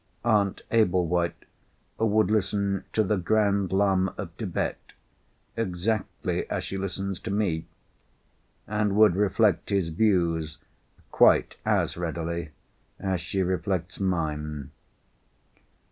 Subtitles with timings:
[0.25, 1.45] Aunt Ablewhite
[1.99, 4.93] would listen to the Grand Lama of Thibet
[5.55, 7.67] exactly as she listens to Me,
[8.65, 10.57] and would reflect his views
[11.11, 12.49] quite as readily
[12.99, 14.71] as she reflects mine.